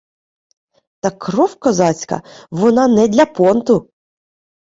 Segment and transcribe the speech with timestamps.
[0.99, 3.89] Та кров козацька– вона не для понту: